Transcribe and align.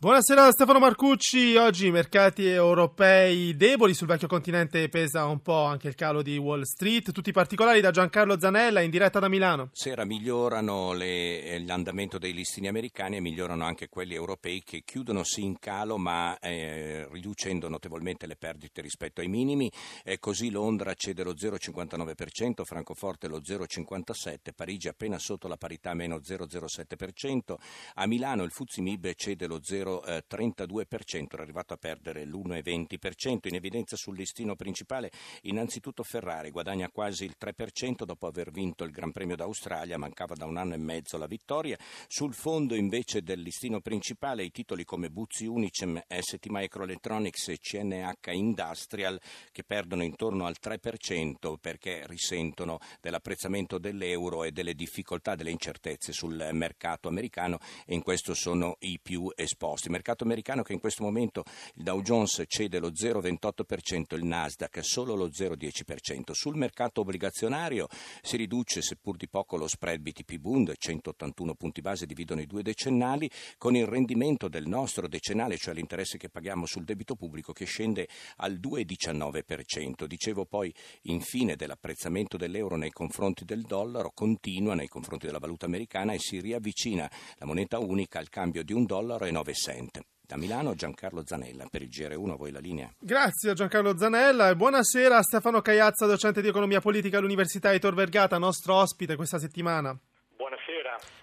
Buonasera 0.00 0.52
Stefano 0.52 0.78
Marcucci, 0.78 1.56
oggi 1.56 1.88
i 1.88 1.90
mercati 1.90 2.46
europei 2.46 3.56
deboli, 3.56 3.94
sul 3.94 4.06
vecchio 4.06 4.28
continente 4.28 4.88
pesa 4.88 5.24
un 5.24 5.40
po' 5.40 5.64
anche 5.64 5.88
il 5.88 5.96
calo 5.96 6.22
di 6.22 6.36
Wall 6.36 6.62
Street, 6.62 7.10
tutti 7.10 7.30
i 7.30 7.32
particolari 7.32 7.80
da 7.80 7.90
Giancarlo 7.90 8.38
Zanella 8.38 8.80
in 8.80 8.90
diretta 8.90 9.18
da 9.18 9.26
Milano. 9.26 9.70
Sera 9.72 10.04
migliorano 10.04 10.92
le, 10.92 11.58
l'andamento 11.64 12.16
dei 12.16 12.32
listini 12.32 12.68
americani 12.68 13.16
e 13.16 13.20
migliorano 13.20 13.64
anche 13.64 13.88
quelli 13.88 14.14
europei 14.14 14.62
che 14.64 14.84
chiudono 14.84 15.24
sì 15.24 15.42
in 15.42 15.58
calo 15.58 15.98
ma 15.98 16.38
eh, 16.38 17.08
riducendo 17.10 17.68
notevolmente 17.68 18.28
le 18.28 18.36
perdite 18.36 18.80
rispetto 18.80 19.20
ai 19.20 19.26
minimi, 19.26 19.68
eh, 20.04 20.20
così 20.20 20.52
Londra 20.52 20.94
cede 20.94 21.24
lo 21.24 21.32
0,59%, 21.32 22.62
Francoforte 22.62 23.26
lo 23.26 23.40
0,57%, 23.40 24.52
Parigi 24.54 24.86
appena 24.86 25.18
sotto 25.18 25.48
la 25.48 25.56
parità 25.56 25.92
meno 25.92 26.18
0,07%, 26.18 27.56
a 27.94 28.06
Milano 28.06 28.44
il 28.44 28.52
Fuzzi 28.52 28.80
Mib 28.80 29.12
cede 29.14 29.48
lo 29.48 29.56
0,5%, 29.58 29.86
0,32%, 29.88 31.26
era 31.32 31.42
arrivato 31.42 31.72
a 31.72 31.76
perdere 31.76 32.24
l'1,20%. 32.24 33.48
In 33.48 33.54
evidenza 33.54 33.96
sul 33.96 34.16
listino 34.16 34.54
principale 34.54 35.10
innanzitutto 35.42 36.02
Ferrari 36.02 36.50
guadagna 36.50 36.90
quasi 36.90 37.24
il 37.24 37.36
3% 37.40 38.04
dopo 38.04 38.26
aver 38.26 38.50
vinto 38.50 38.84
il 38.84 38.90
Gran 38.90 39.12
Premio 39.12 39.36
d'Australia, 39.36 39.98
mancava 39.98 40.34
da 40.34 40.44
un 40.44 40.56
anno 40.56 40.74
e 40.74 40.78
mezzo 40.78 41.16
la 41.16 41.26
vittoria. 41.26 41.78
Sul 42.06 42.34
fondo 42.34 42.74
invece 42.74 43.22
del 43.22 43.40
listino 43.40 43.80
principale 43.80 44.44
i 44.44 44.50
titoli 44.50 44.84
come 44.84 45.10
Buzzi 45.10 45.46
Unicem, 45.46 46.00
ST 46.06 46.46
Microelectronics 46.48 47.48
e 47.48 47.58
CNH 47.58 48.32
Industrial 48.32 49.18
che 49.50 49.64
perdono 49.64 50.02
intorno 50.02 50.46
al 50.46 50.56
3% 50.60 51.54
perché 51.60 52.04
risentono 52.06 52.78
dell'apprezzamento 53.00 53.78
dell'euro 53.78 54.44
e 54.44 54.52
delle 54.52 54.74
difficoltà, 54.74 55.34
delle 55.34 55.50
incertezze 55.50 56.12
sul 56.12 56.48
mercato 56.52 57.08
americano 57.08 57.58
e 57.86 57.94
in 57.94 58.02
questo 58.02 58.34
sono 58.34 58.76
i 58.80 58.98
più 59.00 59.30
esposti 59.34 59.77
posti. 59.78 59.88
Mercato 59.90 60.24
americano 60.24 60.62
che 60.62 60.72
in 60.72 60.80
questo 60.80 61.04
momento 61.04 61.44
il 61.74 61.84
Dow 61.84 62.02
Jones 62.02 62.42
cede 62.48 62.78
lo 62.80 62.90
0,28%, 62.90 64.16
il 64.16 64.24
Nasdaq 64.24 64.84
solo 64.84 65.14
lo 65.14 65.28
0,10%. 65.28 66.32
Sul 66.32 66.56
mercato 66.56 67.02
obbligazionario 67.02 67.86
si 68.20 68.36
riduce 68.36 68.82
seppur 68.82 69.16
di 69.16 69.28
poco 69.28 69.56
lo 69.56 69.68
spread 69.68 70.00
BTP 70.00 70.36
Bund, 70.36 70.74
181 70.76 71.54
punti 71.54 71.80
base 71.80 72.06
dividono 72.06 72.40
i 72.40 72.46
due 72.46 72.62
decennali, 72.62 73.30
con 73.56 73.76
il 73.76 73.86
rendimento 73.86 74.48
del 74.48 74.66
nostro 74.66 75.06
decennale, 75.06 75.56
cioè 75.56 75.74
l'interesse 75.74 76.18
che 76.18 76.28
paghiamo 76.28 76.66
sul 76.66 76.84
debito 76.84 77.14
pubblico 77.14 77.52
che 77.52 77.64
scende 77.64 78.08
al 78.36 78.54
2,19%. 78.54 80.04
Dicevo 80.06 80.44
poi 80.44 80.74
infine 81.02 81.54
dell'apprezzamento 81.56 82.36
dell'euro 82.36 82.76
nei 82.76 82.90
confronti 82.90 83.44
del 83.44 83.62
dollaro, 83.62 84.10
continua 84.12 84.74
nei 84.74 84.88
confronti 84.88 85.26
della 85.26 85.38
valuta 85.38 85.66
americana 85.66 86.12
e 86.12 86.18
si 86.18 86.40
riavvicina 86.40 87.10
la 87.36 87.46
moneta 87.46 87.78
unica 87.78 88.18
al 88.18 88.28
cambio 88.28 88.64
di 88.64 88.72
un 88.72 88.84
dollaro 88.84 89.26
e 89.72 89.76
9 89.76 89.88
sente. 89.88 90.02
Da 90.28 90.36
Milano 90.36 90.74
Giancarlo 90.74 91.22
Zanella, 91.24 91.66
per 91.70 91.80
il 91.80 91.88
GR1 91.88 92.30
a 92.30 92.36
voi 92.36 92.50
la 92.50 92.58
linea. 92.58 92.90
Grazie 92.98 93.54
Giancarlo 93.54 93.96
Zanella 93.96 94.50
e 94.50 94.56
buonasera 94.56 95.16
a 95.16 95.22
Stefano 95.22 95.62
Cagliazza, 95.62 96.04
docente 96.04 96.42
di 96.42 96.48
economia 96.48 96.80
politica 96.80 97.16
all'Università 97.16 97.72
di 97.72 97.78
Tor 97.78 97.94
Vergata, 97.94 98.36
nostro 98.36 98.74
ospite 98.74 99.16
questa 99.16 99.38
settimana. 99.38 99.98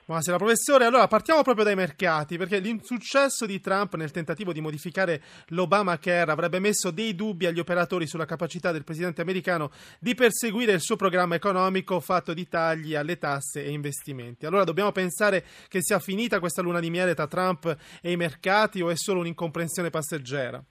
Buonasera 0.07 0.37
professore, 0.37 0.85
allora 0.85 1.07
partiamo 1.07 1.41
proprio 1.41 1.65
dai 1.65 1.73
mercati 1.73 2.37
perché 2.37 2.59
l'insuccesso 2.59 3.47
di 3.47 3.59
Trump 3.59 3.95
nel 3.95 4.11
tentativo 4.11 4.53
di 4.53 4.61
modificare 4.61 5.19
l'Obamacare 5.47 6.31
avrebbe 6.31 6.59
messo 6.59 6.91
dei 6.91 7.15
dubbi 7.15 7.47
agli 7.47 7.57
operatori 7.57 8.05
sulla 8.05 8.25
capacità 8.25 8.71
del 8.71 8.83
presidente 8.83 9.21
americano 9.21 9.71
di 9.97 10.13
perseguire 10.13 10.73
il 10.73 10.81
suo 10.81 10.95
programma 10.95 11.33
economico 11.33 11.99
fatto 11.99 12.35
di 12.35 12.47
tagli 12.47 12.93
alle 12.93 13.17
tasse 13.17 13.63
e 13.65 13.71
investimenti. 13.71 14.45
Allora 14.45 14.63
dobbiamo 14.63 14.91
pensare 14.91 15.43
che 15.67 15.79
sia 15.81 15.97
finita 15.97 16.39
questa 16.39 16.61
luna 16.61 16.79
di 16.79 16.91
miele 16.91 17.15
tra 17.15 17.25
Trump 17.25 17.75
e 17.99 18.11
i 18.11 18.15
mercati 18.15 18.83
o 18.83 18.91
è 18.91 18.95
solo 18.95 19.21
un'incomprensione 19.21 19.89
passeggera? 19.89 20.63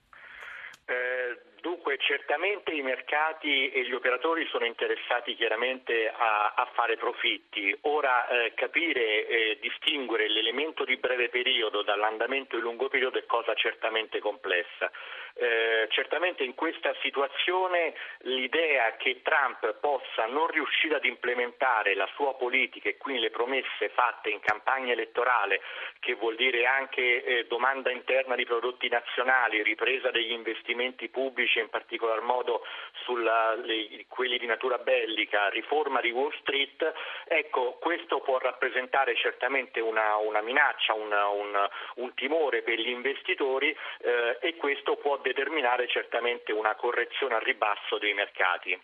Certamente 1.97 2.71
i 2.71 2.81
mercati 2.81 3.69
e 3.69 3.83
gli 3.83 3.93
operatori 3.93 4.45
sono 4.47 4.65
interessati 4.65 5.35
chiaramente 5.35 6.09
a, 6.09 6.53
a 6.55 6.69
fare 6.73 6.97
profitti. 6.97 7.75
Ora 7.81 8.27
eh, 8.27 8.53
capire 8.53 9.27
e 9.27 9.49
eh, 9.51 9.59
distinguere 9.59 10.29
l'elemento 10.29 10.83
di 10.83 10.97
breve 10.97 11.29
periodo 11.29 11.81
dall'andamento 11.83 12.55
di 12.55 12.61
lungo 12.61 12.87
periodo 12.87 13.17
è 13.17 13.25
cosa 13.25 13.53
certamente 13.53 14.19
complessa. 14.19 14.91
Eh, 15.37 15.87
certamente 15.89 16.43
in 16.43 16.55
questa 16.55 16.95
situazione 17.01 17.93
l'idea 18.19 18.95
che 18.95 19.21
Trump 19.21 19.79
possa 19.81 20.27
non 20.27 20.47
riuscire 20.47 20.95
ad 20.95 21.03
implementare 21.03 21.93
la 21.93 22.07
sua 22.15 22.35
politica 22.35 22.87
e 22.87 22.95
quindi 22.95 23.21
le 23.21 23.31
promesse 23.31 23.89
fatte 23.89 24.29
in 24.29 24.39
campagna 24.39 24.93
elettorale, 24.93 25.61
che 25.99 26.13
vuol 26.13 26.35
dire 26.35 26.65
anche 26.65 27.23
eh, 27.23 27.45
domanda 27.47 27.91
interna 27.91 28.35
di 28.35 28.45
prodotti 28.45 28.87
nazionali, 28.87 29.61
ripresa 29.61 30.09
degli 30.09 30.31
investimenti 30.31 31.09
pubblici, 31.09 31.59
in 31.59 31.69
particolar 31.85 32.21
modo 32.21 32.63
le, 33.63 34.05
quelli 34.09 34.39
di 34.39 34.47
natura 34.47 34.79
bellica, 34.79 35.49
riforma 35.49 36.01
di 36.01 36.09
Wall 36.09 36.33
Street, 36.39 36.93
ecco, 37.27 37.77
questo 37.79 38.19
può 38.21 38.39
rappresentare 38.39 39.15
certamente 39.15 39.79
una, 39.79 40.15
una 40.15 40.41
minaccia, 40.41 40.93
una, 40.93 41.27
un, 41.27 41.69
un, 41.95 42.13
timore 42.15 42.63
per 42.63 42.79
gli 42.79 42.89
investitori 42.89 43.75
eh, 43.99 44.37
e 44.41 44.55
questo 44.55 44.95
può 44.95 45.17
determinare 45.17 45.87
certamente 45.87 46.51
una 46.51 46.73
correzione 46.75 47.35
al 47.35 47.41
ribasso 47.41 47.99
dei 47.99 48.13
mercati. 48.13 48.77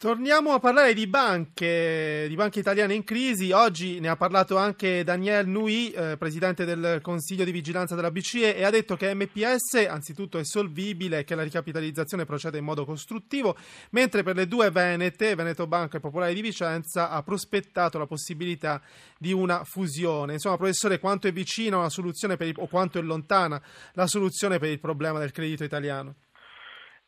Torniamo 0.00 0.52
a 0.52 0.60
parlare 0.60 0.94
di 0.94 1.08
banche, 1.08 2.26
di 2.28 2.36
banche 2.36 2.60
italiane 2.60 2.94
in 2.94 3.02
crisi. 3.02 3.50
Oggi 3.50 3.98
ne 3.98 4.06
ha 4.06 4.14
parlato 4.14 4.56
anche 4.56 5.02
Daniel 5.02 5.48
Nui, 5.48 5.90
eh, 5.90 6.16
presidente 6.16 6.64
del 6.64 7.00
Consiglio 7.02 7.42
di 7.42 7.50
Vigilanza 7.50 7.96
della 7.96 8.12
BCE, 8.12 8.54
e 8.54 8.62
ha 8.62 8.70
detto 8.70 8.94
che 8.94 9.12
MPS 9.12 9.88
anzitutto 9.88 10.38
è 10.38 10.44
solvibile 10.44 11.18
e 11.18 11.24
che 11.24 11.34
la 11.34 11.42
ricapitalizzazione 11.42 12.26
procede 12.26 12.58
in 12.58 12.64
modo 12.64 12.84
costruttivo, 12.84 13.56
mentre 13.90 14.22
per 14.22 14.36
le 14.36 14.46
due 14.46 14.70
Venete, 14.70 15.34
Veneto 15.34 15.66
Banca 15.66 15.96
e 15.96 16.00
Popolare 16.00 16.32
di 16.32 16.42
Vicenza, 16.42 17.10
ha 17.10 17.20
prospettato 17.24 17.98
la 17.98 18.06
possibilità 18.06 18.80
di 19.18 19.32
una 19.32 19.64
fusione. 19.64 20.34
Insomma, 20.34 20.58
professore, 20.58 21.00
quanto 21.00 21.26
è 21.26 21.32
vicina 21.32 21.76
una 21.76 21.90
soluzione 21.90 22.36
il, 22.38 22.54
o 22.58 22.68
quanto 22.68 23.00
è 23.00 23.02
lontana 23.02 23.60
la 23.94 24.06
soluzione 24.06 24.60
per 24.60 24.68
il 24.68 24.78
problema 24.78 25.18
del 25.18 25.32
credito 25.32 25.64
italiano? 25.64 26.14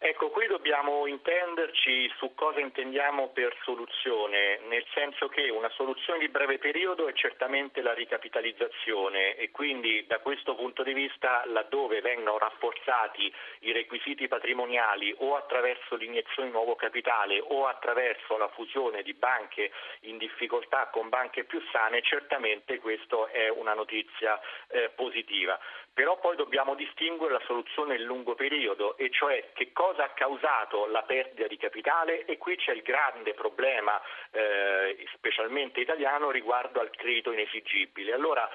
Ecco, 0.02 0.30
dobbiamo 0.70 1.08
intenderci 1.08 2.08
su 2.16 2.32
cosa 2.36 2.60
intendiamo 2.60 3.30
per 3.30 3.56
soluzione, 3.64 4.60
nel 4.68 4.86
senso 4.94 5.26
che 5.26 5.50
una 5.50 5.68
soluzione 5.70 6.20
di 6.20 6.28
breve 6.28 6.58
periodo 6.58 7.08
è 7.08 7.12
certamente 7.12 7.82
la 7.82 7.92
ricapitalizzazione 7.92 9.34
e 9.34 9.50
quindi 9.50 10.06
da 10.06 10.20
questo 10.20 10.54
punto 10.54 10.84
di 10.84 10.92
vista 10.92 11.42
laddove 11.46 12.00
vengono 12.00 12.38
rafforzati 12.38 13.34
i 13.62 13.72
requisiti 13.72 14.28
patrimoniali 14.28 15.12
o 15.18 15.34
attraverso 15.34 15.96
l'iniezione 15.96 16.50
di 16.50 16.54
nuovo 16.54 16.76
capitale 16.76 17.42
o 17.44 17.66
attraverso 17.66 18.36
la 18.36 18.48
fusione 18.50 19.02
di 19.02 19.14
banche 19.14 19.72
in 20.02 20.18
difficoltà 20.18 20.86
con 20.92 21.08
banche 21.08 21.42
più 21.42 21.60
sane, 21.72 22.00
certamente 22.02 22.78
questa 22.78 23.28
è 23.30 23.48
una 23.48 23.74
notizia 23.74 24.40
eh, 24.68 24.90
positiva. 24.90 25.58
Però 25.92 26.16
poi 26.20 26.36
dobbiamo 26.36 26.76
distinguere 26.76 27.32
la 27.32 27.42
soluzione 27.44 27.96
nel 27.96 28.04
lungo 28.04 28.36
periodo 28.36 28.96
e 28.96 29.10
cioè 29.10 29.50
che 29.52 29.72
cosa 29.72 30.04
ha 30.04 30.10
causato 30.10 30.58
la 30.88 31.02
perdita 31.02 31.46
di 31.46 31.56
capitale 31.56 32.24
e 32.24 32.36
qui 32.38 32.56
c'è 32.56 32.72
il 32.72 32.82
grande 32.82 33.34
problema, 33.34 34.00
eh, 34.30 35.06
specialmente 35.14 35.80
italiano, 35.80 36.30
riguardo 36.30 36.80
al 36.80 36.90
credito 36.90 37.32
inesigibile. 37.32 38.12
Allora, 38.12 38.48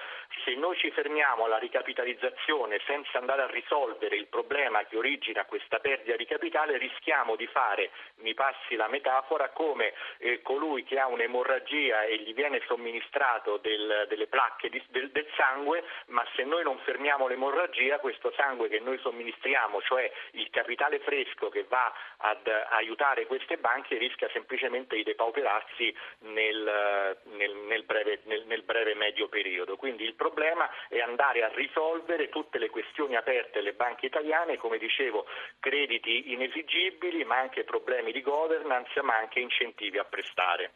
se 0.43 0.53
noi 0.55 0.77
ci 0.77 0.91
fermiamo 0.91 1.45
alla 1.45 1.57
ricapitalizzazione 1.57 2.79
senza 2.85 3.17
andare 3.17 3.43
a 3.43 3.47
risolvere 3.47 4.15
il 4.15 4.27
problema 4.27 4.83
che 4.85 4.97
origina 4.97 5.45
questa 5.45 5.79
perdita 5.79 6.15
di 6.15 6.25
capitale, 6.25 6.77
rischiamo 6.77 7.35
di 7.35 7.47
fare, 7.47 7.91
mi 8.17 8.33
passi 8.33 8.75
la 8.75 8.87
metafora, 8.87 9.49
come 9.49 9.93
eh, 10.17 10.41
colui 10.41 10.83
che 10.83 10.99
ha 10.99 11.07
un'emorragia 11.07 12.03
e 12.03 12.17
gli 12.17 12.33
viene 12.33 12.61
somministrato 12.67 13.57
del, 13.57 14.05
delle 14.09 14.27
placche 14.27 14.69
di, 14.69 14.83
del, 14.89 15.11
del 15.11 15.27
sangue, 15.35 15.83
ma 16.07 16.25
se 16.35 16.43
noi 16.43 16.63
non 16.63 16.77
fermiamo 16.79 17.27
l'emorragia, 17.27 17.99
questo 17.99 18.33
sangue 18.35 18.67
che 18.67 18.79
noi 18.79 18.99
somministriamo, 18.99 19.81
cioè 19.81 20.11
il 20.31 20.49
capitale 20.49 20.99
fresco 20.99 21.49
che 21.49 21.65
va 21.67 21.93
ad 22.17 22.47
aiutare 22.69 23.25
queste 23.25 23.57
banche 23.57 23.97
rischia 23.97 24.29
semplicemente 24.31 24.95
di 24.95 25.03
depauperarsi 25.03 25.95
nel, 26.19 27.17
nel, 27.23 27.55
nel 27.55 27.83
breve, 27.83 28.21
nel, 28.23 28.63
breve 28.63 28.95
medio 28.95 29.27
periodo. 29.27 29.75
Quindi 29.75 30.03
il 30.03 30.15
problema 30.15 30.69
è 30.87 30.99
andare 30.99 31.43
a 31.43 31.51
risolvere 31.53 32.29
tutte 32.29 32.57
le 32.57 32.69
questioni 32.69 33.15
aperte 33.15 33.59
alle 33.59 33.73
banche 33.73 34.05
italiane, 34.05 34.57
come 34.57 34.77
dicevo, 34.77 35.25
crediti 35.59 36.31
inesigibili, 36.31 37.23
ma 37.23 37.37
anche 37.37 37.63
problemi 37.63 38.11
di 38.11 38.21
governance, 38.21 39.01
ma 39.01 39.15
anche 39.15 39.39
incentivi 39.39 39.97
a 39.97 40.05
prestare. 40.05 40.71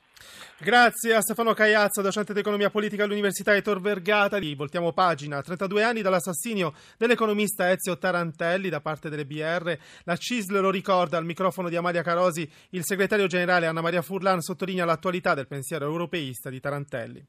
Grazie 0.61 1.15
a 1.15 1.21
Stefano 1.21 1.53
Cagliazza, 1.53 2.01
docente 2.01 2.33
di 2.33 2.39
economia 2.41 2.69
politica 2.69 3.05
all'Università 3.05 3.53
di 3.53 3.61
Tor 3.61 3.79
Vergata. 3.79 4.37
Voltiamo 4.55 4.91
pagina. 4.91 5.41
32 5.41 5.83
anni 5.83 6.01
dall'assassinio 6.01 6.73
dell'economista 6.97 7.71
Ezio 7.71 7.97
Tarantelli 7.97 8.67
da 8.67 8.81
parte 8.81 9.09
delle 9.09 9.25
BR. 9.25 9.77
La 10.03 10.17
CISL 10.17 10.59
lo 10.59 10.69
ricorda 10.69 11.17
al 11.17 11.23
microfono 11.25 11.69
di 11.69 11.77
Amalia 11.77 12.03
Carosi. 12.03 12.49
Il 12.71 12.83
segretario 12.83 13.27
generale 13.27 13.67
Anna 13.67 13.81
Maria 13.81 14.01
Furlan 14.01 14.41
sottolinea 14.41 14.83
l'attualità 14.83 15.33
del 15.33 15.47
pensiero 15.47 15.85
europeista 15.85 16.49
di 16.49 16.59
Tarantelli. 16.59 17.25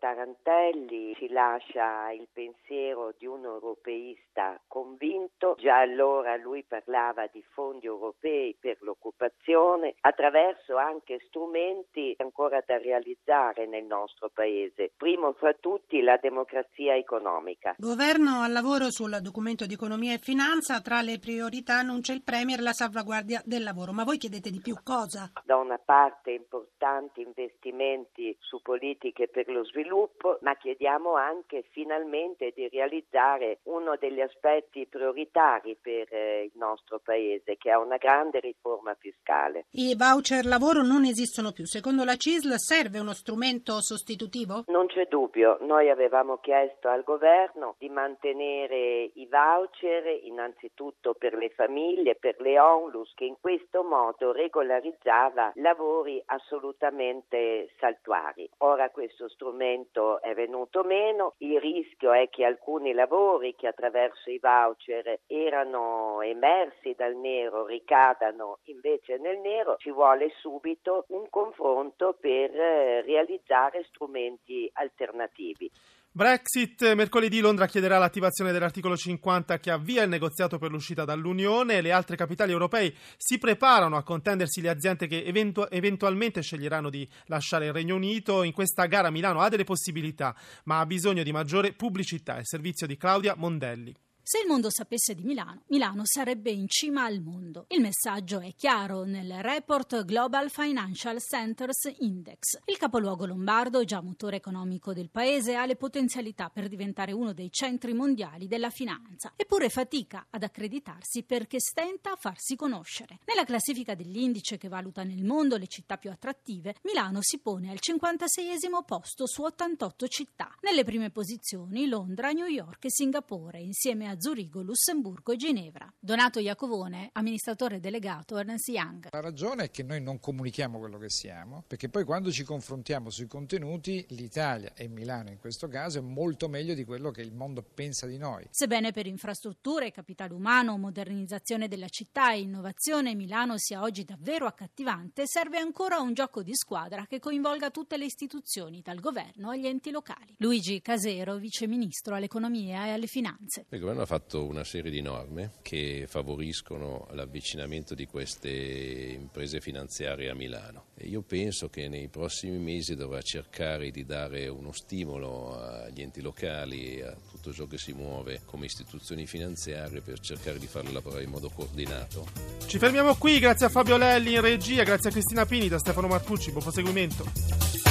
Tarantelli 0.00 1.14
ci 1.16 1.28
lascia 1.28 2.10
il 2.12 2.26
pensiero 2.32 3.12
di 3.18 3.26
un 3.26 3.44
europeista 3.44 4.58
convinto, 4.66 5.56
già 5.58 5.80
allora 5.80 6.36
lui 6.36 6.64
parlava 6.66 7.26
di 7.30 7.44
fondi 7.52 7.84
europei 7.84 8.56
per 8.58 8.78
l'occupazione 8.80 9.96
attraverso 10.00 10.78
anche 10.78 11.20
strumenti 11.26 12.14
ancora 12.16 12.62
da 12.64 12.78
realizzare 12.78 13.66
nel 13.66 13.84
nostro 13.84 14.30
paese, 14.32 14.90
primo 14.96 15.34
fra 15.34 15.52
tutti 15.52 16.00
la 16.00 16.16
democrazia 16.16 16.96
economica. 16.96 17.74
Governo 17.76 18.40
al 18.40 18.52
lavoro 18.52 18.90
sul 18.90 19.18
documento 19.20 19.66
di 19.66 19.74
economia 19.74 20.14
e 20.14 20.18
finanza, 20.18 20.80
tra 20.80 21.02
le 21.02 21.18
priorità 21.18 21.74
annuncia 21.74 22.14
il 22.14 22.22
Premier 22.22 22.60
la 22.60 22.72
salvaguardia 22.72 23.42
del 23.44 23.62
lavoro, 23.62 23.92
ma 23.92 24.04
voi 24.04 24.16
chiedete 24.16 24.48
di 24.48 24.62
più 24.62 24.76
cosa? 24.82 25.30
Da 25.44 25.56
una 25.56 25.76
parte 25.76 26.30
importanti 26.30 27.20
investimenti 27.20 28.34
su 28.40 28.62
politiche 28.62 29.28
per 29.28 29.46
lo 29.48 29.62
sviluppo 29.62 29.88
sviluppo, 29.90 30.38
ma 30.42 30.54
chiediamo 30.56 31.14
anche 31.14 31.64
finalmente 31.70 32.52
di 32.54 32.68
realizzare 32.68 33.58
uno 33.64 33.96
degli 33.98 34.20
aspetti 34.20 34.86
prioritari 34.86 35.76
per 35.80 36.06
eh, 36.12 36.44
il 36.44 36.52
nostro 36.54 37.00
Paese, 37.02 37.56
che 37.56 37.70
è 37.70 37.74
una 37.74 37.96
grande 37.96 38.38
riforma 38.38 38.94
fiscale. 38.94 39.66
I 39.72 39.96
voucher 39.96 40.46
lavoro 40.46 40.82
non 40.82 41.04
esistono 41.04 41.50
più. 41.50 41.66
Secondo 41.66 42.04
la 42.04 42.14
CISL 42.14 42.54
serve 42.56 43.00
uno 43.00 43.12
strumento 43.12 43.80
sostitutivo? 43.80 44.64
Non 44.68 44.86
c'è 44.86 45.06
dubbio. 45.06 45.58
Noi 45.62 45.90
avevamo 45.90 46.38
chiesto 46.38 46.88
al 46.88 47.02
governo 47.02 47.74
di 47.78 47.88
mantenere 47.88 49.10
i 49.14 49.26
voucher 49.28 50.06
innanzitutto 50.22 51.14
per 51.14 51.34
le 51.34 51.50
famiglie, 51.50 52.14
per 52.14 52.40
le 52.40 52.60
onlus, 52.60 53.12
che 53.14 53.24
in 53.24 53.36
questo 53.40 53.82
modo 53.82 54.32
regolarizzava 54.32 55.52
lavori 55.56 56.22
assolutamente 56.26 57.70
saltuari. 57.78 58.48
Ora 58.58 58.90
questo 58.90 59.28
strumento 59.28 59.79
momento 59.80 60.20
è 60.20 60.34
venuto 60.34 60.82
meno, 60.84 61.34
il 61.38 61.58
rischio 61.58 62.12
è 62.12 62.28
che 62.28 62.44
alcuni 62.44 62.92
lavori 62.92 63.54
che 63.54 63.66
attraverso 63.66 64.30
i 64.30 64.38
voucher 64.38 65.20
erano 65.26 66.20
emersi 66.22 66.94
dal 66.96 67.16
nero 67.16 67.66
ricadano 67.66 68.58
invece 68.64 69.16
nel 69.18 69.38
nero, 69.38 69.76
ci 69.78 69.90
vuole 69.90 70.30
subito 70.40 71.04
un 71.08 71.28
confronto 71.30 72.16
per 72.20 72.54
eh, 72.54 73.02
realizzare 73.02 73.84
strumenti 73.84 74.70
alternativi. 74.74 75.70
Brexit, 76.12 76.92
mercoledì 76.94 77.38
Londra 77.38 77.66
chiederà 77.66 77.96
l'attivazione 77.96 78.50
dell'articolo 78.50 78.96
50 78.96 79.60
che 79.60 79.70
avvia 79.70 80.02
il 80.02 80.08
negoziato 80.08 80.58
per 80.58 80.72
l'uscita 80.72 81.04
dall'Unione. 81.04 81.80
Le 81.80 81.92
altre 81.92 82.16
capitali 82.16 82.50
europee 82.50 82.94
si 83.16 83.38
preparano 83.38 83.96
a 83.96 84.02
contendersi 84.02 84.60
le 84.60 84.70
aziende 84.70 85.06
che 85.06 85.22
eventu- 85.22 85.68
eventualmente 85.70 86.42
sceglieranno 86.42 86.90
di 86.90 87.08
lasciare 87.26 87.66
il 87.66 87.72
Regno 87.72 87.94
Unito. 87.94 88.42
In 88.42 88.52
questa 88.52 88.86
gara 88.86 89.10
Milano 89.10 89.40
ha 89.40 89.48
delle 89.48 89.62
possibilità, 89.62 90.34
ma 90.64 90.80
ha 90.80 90.86
bisogno 90.86 91.22
di 91.22 91.30
maggiore 91.30 91.74
pubblicità. 91.74 92.38
Il 92.38 92.46
servizio 92.46 92.88
di 92.88 92.96
Claudia 92.96 93.36
Mondelli. 93.36 93.94
Se 94.30 94.38
il 94.38 94.46
mondo 94.46 94.70
sapesse 94.70 95.16
di 95.16 95.24
Milano, 95.24 95.64
Milano 95.70 96.02
sarebbe 96.04 96.52
in 96.52 96.68
cima 96.68 97.02
al 97.02 97.20
mondo. 97.20 97.64
Il 97.66 97.80
messaggio 97.80 98.38
è 98.38 98.54
chiaro 98.54 99.02
nel 99.02 99.42
report 99.42 100.04
Global 100.04 100.50
Financial 100.50 101.20
Centers 101.20 101.92
Index. 101.98 102.60
Il 102.66 102.76
capoluogo 102.76 103.26
lombardo, 103.26 103.82
già 103.82 104.00
motore 104.00 104.36
economico 104.36 104.92
del 104.92 105.10
paese, 105.10 105.56
ha 105.56 105.66
le 105.66 105.74
potenzialità 105.74 106.48
per 106.48 106.68
diventare 106.68 107.10
uno 107.10 107.32
dei 107.32 107.50
centri 107.50 107.92
mondiali 107.92 108.46
della 108.46 108.70
finanza, 108.70 109.32
eppure 109.34 109.68
fatica 109.68 110.28
ad 110.30 110.44
accreditarsi 110.44 111.24
perché 111.24 111.58
stenta 111.58 112.12
a 112.12 112.16
farsi 112.16 112.54
conoscere. 112.54 113.18
Nella 113.24 113.42
classifica 113.42 113.96
dell'indice 113.96 114.58
che 114.58 114.68
valuta 114.68 115.02
nel 115.02 115.24
mondo 115.24 115.56
le 115.56 115.66
città 115.66 115.96
più 115.96 116.08
attrattive, 116.08 116.76
Milano 116.82 117.18
si 117.20 117.40
pone 117.40 117.72
al 117.72 117.80
56 117.80 118.58
posto 118.86 119.26
su 119.26 119.42
88 119.42 120.06
città. 120.06 120.54
Nelle 120.60 120.84
prime 120.84 121.10
posizioni 121.10 121.88
Londra, 121.88 122.30
New 122.30 122.46
York 122.46 122.84
e 122.84 122.92
Singapore, 122.92 123.60
insieme 123.60 124.08
a 124.08 124.18
Zurigo, 124.20 124.60
Lussemburgo 124.60 125.32
e 125.32 125.36
Ginevra. 125.36 125.90
Donato 125.98 126.40
Iacovone, 126.40 127.08
amministratore 127.12 127.80
delegato 127.80 128.36
Ernst 128.36 128.68
Young. 128.68 129.08
La 129.10 129.20
ragione 129.20 129.64
è 129.64 129.70
che 129.70 129.82
noi 129.82 130.02
non 130.02 130.20
comunichiamo 130.20 130.78
quello 130.78 130.98
che 130.98 131.08
siamo, 131.08 131.64
perché 131.66 131.88
poi 131.88 132.04
quando 132.04 132.30
ci 132.30 132.44
confrontiamo 132.44 133.08
sui 133.08 133.26
contenuti, 133.26 134.04
l'Italia 134.10 134.74
e 134.74 134.88
Milano 134.88 135.30
in 135.30 135.38
questo 135.38 135.68
caso 135.68 135.98
è 135.98 136.02
molto 136.02 136.48
meglio 136.48 136.74
di 136.74 136.84
quello 136.84 137.10
che 137.10 137.22
il 137.22 137.32
mondo 137.32 137.62
pensa 137.62 138.06
di 138.06 138.18
noi. 138.18 138.46
Sebbene 138.50 138.92
per 138.92 139.06
infrastrutture, 139.06 139.90
capitale 139.90 140.34
umano, 140.34 140.76
modernizzazione 140.76 141.66
della 141.66 141.88
città 141.88 142.34
e 142.34 142.40
innovazione 142.40 143.14
Milano 143.14 143.54
sia 143.56 143.80
oggi 143.80 144.04
davvero 144.04 144.44
accattivante, 144.44 145.26
serve 145.26 145.58
ancora 145.58 145.98
un 145.98 146.12
gioco 146.12 146.42
di 146.42 146.54
squadra 146.54 147.06
che 147.06 147.20
coinvolga 147.20 147.70
tutte 147.70 147.96
le 147.96 148.04
istituzioni, 148.04 148.82
dal 148.82 149.00
governo 149.00 149.48
agli 149.48 149.66
enti 149.66 149.90
locali. 149.90 150.34
Luigi 150.36 150.82
Casero, 150.82 151.36
viceministro 151.36 152.14
all'economia 152.14 152.84
e 152.84 152.90
alle 152.90 153.06
finanze. 153.06 153.64
Il 153.70 153.80
governo 153.80 153.99
ha 154.02 154.06
fatto 154.06 154.44
una 154.44 154.64
serie 154.64 154.90
di 154.90 155.02
norme 155.02 155.52
che 155.62 156.06
favoriscono 156.08 157.06
l'avvicinamento 157.12 157.94
di 157.94 158.06
queste 158.06 158.50
imprese 158.50 159.60
finanziarie 159.60 160.30
a 160.30 160.34
Milano 160.34 160.86
e 160.96 161.06
io 161.06 161.22
penso 161.22 161.68
che 161.68 161.88
nei 161.88 162.08
prossimi 162.08 162.58
mesi 162.58 162.94
dovrà 162.94 163.20
cercare 163.22 163.90
di 163.90 164.04
dare 164.04 164.48
uno 164.48 164.72
stimolo 164.72 165.58
agli 165.58 166.00
enti 166.00 166.20
locali 166.20 166.96
e 166.96 167.02
a 167.02 167.16
tutto 167.30 167.52
ciò 167.52 167.66
che 167.66 167.78
si 167.78 167.92
muove 167.92 168.40
come 168.44 168.66
istituzioni 168.66 169.26
finanziarie 169.26 170.00
per 170.00 170.20
cercare 170.20 170.58
di 170.58 170.66
farle 170.66 170.92
lavorare 170.92 171.24
in 171.24 171.30
modo 171.30 171.50
coordinato. 171.50 172.26
Ci 172.66 172.78
fermiamo 172.78 173.16
qui, 173.16 173.38
grazie 173.38 173.66
a 173.66 173.68
Fabio 173.68 173.96
Lelli 173.96 174.34
in 174.34 174.40
regia, 174.40 174.82
grazie 174.82 175.10
a 175.10 175.12
Cristina 175.12 175.44
Pini, 175.44 175.68
da 175.68 175.78
Stefano 175.78 176.06
Marcucci, 176.06 176.50
buon 176.50 176.62
proseguimento. 176.62 177.89